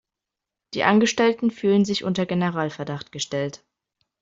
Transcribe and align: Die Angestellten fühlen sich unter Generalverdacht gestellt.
Die 0.73 0.83
Angestellten 0.83 1.51
fühlen 1.51 1.85
sich 1.85 2.03
unter 2.03 2.25
Generalverdacht 2.25 3.11
gestellt. 3.11 3.63